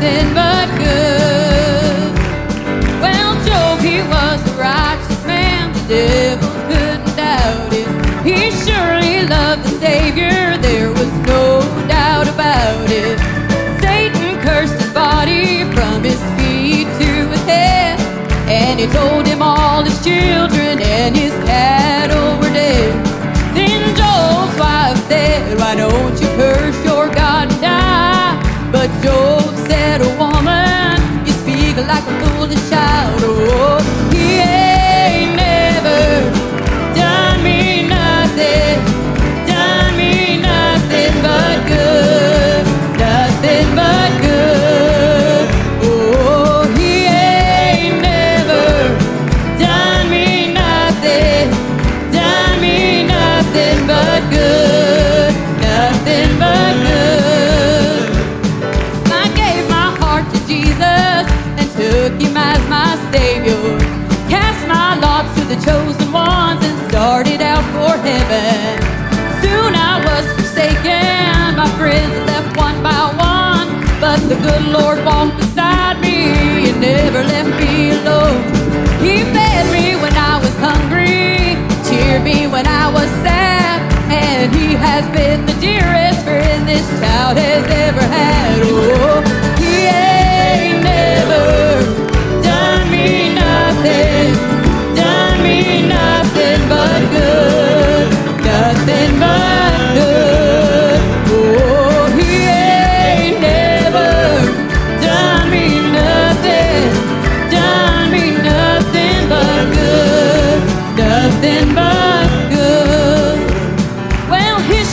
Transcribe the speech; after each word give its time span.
nothing 0.00 0.34
but 0.34 0.68
good. 0.78 2.12
Well, 3.02 3.34
Job, 3.44 3.80
he 3.80 4.00
was 4.00 4.40
a 4.48 4.58
righteous 4.58 5.26
man, 5.26 5.72
the 5.72 5.80
devil 5.88 6.48
couldn't 6.68 7.16
doubt 7.16 7.72
it. 7.72 7.88
He 8.24 8.50
surely 8.50 9.26
loved 9.26 9.64
the 9.64 9.78
Savior, 9.78 10.56
there 10.58 10.90
was 10.90 11.12
no 11.26 11.60
doubt 11.86 12.28
about 12.28 12.90
it. 12.90 13.18
Satan 13.80 14.40
cursed 14.40 14.80
his 14.80 14.92
body 14.92 15.64
from 15.74 16.02
his 16.02 16.20
feet 16.36 16.86
to 17.00 17.28
his 17.28 17.44
head, 17.44 18.00
and 18.48 18.80
he 18.80 18.86
told 18.86 19.26
him 19.26 19.42
all 19.42 19.82
his 19.82 20.02
children 20.02 20.80
and 20.80 21.14
his 21.16 21.32
cattle. 21.44 21.79
The 65.50 65.56
chosen 65.66 66.12
ones 66.12 66.62
and 66.62 66.78
started 66.88 67.40
out 67.42 67.64
for 67.74 67.98
heaven. 68.06 68.78
Soon 69.42 69.74
I 69.74 69.98
was 69.98 70.24
forsaken, 70.36 71.56
my 71.58 71.66
friends 71.76 72.14
left 72.30 72.56
one 72.56 72.80
by 72.84 73.10
one. 73.18 73.68
But 74.00 74.20
the 74.28 74.36
good 74.46 74.66
Lord 74.70 75.04
walked 75.04 75.39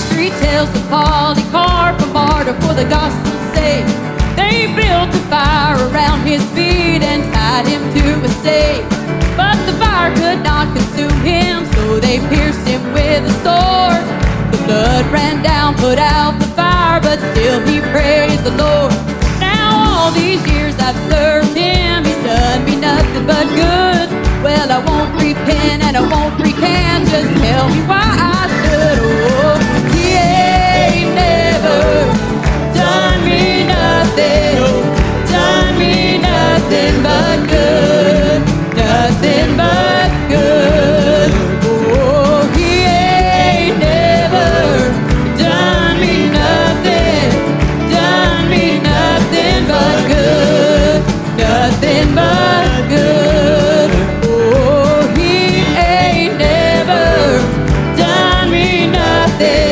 history 0.07 0.29
tells 0.40 0.69
of 0.69 0.90
Polycarp, 0.90 2.00
a 2.01 2.07
martyr 2.07 2.53
for 2.62 2.73
the 2.73 2.85
gospel's 2.85 3.44
sake. 3.53 3.85
They 4.35 4.68
built 4.75 5.09
a 5.13 5.23
fire 5.29 5.75
around 5.90 6.25
his 6.25 6.44
feet 6.51 7.03
and 7.03 7.23
tied 7.34 7.68
him 7.68 7.81
to 7.95 8.25
a 8.25 8.29
stake. 8.40 8.84
But 9.35 9.57
the 9.66 9.73
fire 9.73 10.13
could 10.16 10.44
not 10.44 10.75
consume 10.75 11.19
him, 11.22 11.66
so 11.73 12.00
they 12.00 12.19
pierced 12.29 12.66
him 12.67 12.81
with 12.94 13.25
a 13.25 13.34
sword. 13.44 14.03
The 14.51 14.59
blood 14.66 15.06
ran 15.12 15.44
down, 15.44 15.75
put 15.75 16.00
out 16.00 16.40
the 16.40 16.47
fire, 16.56 17.01
but 17.01 17.19
still 17.31 17.59
he 17.67 17.81
praised 17.91 18.44
the 18.44 18.56
Lord. 18.56 18.94
Now 19.40 19.69
all 19.75 20.12
these 20.12 20.46
years 20.47 20.75
I've 20.79 21.00
served 21.12 21.56
him, 21.56 22.06
he's 22.06 22.23
done 22.23 22.66
me 22.66 22.75
nothing 22.75 23.25
but 23.25 23.47
good. 23.50 24.07
Well, 24.44 24.72
I 24.72 24.79
won't 24.85 25.22
repent 25.22 25.84
and 25.84 25.97
I 25.97 26.01
won't 26.01 26.28
de 59.40 59.66